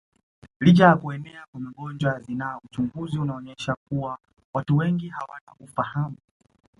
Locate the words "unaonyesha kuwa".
3.19-4.17